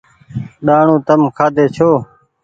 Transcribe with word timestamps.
ڏآڻو 0.65 0.95
تم 1.07 1.21
کآدي 1.37 1.65
ڇو 1.75 1.89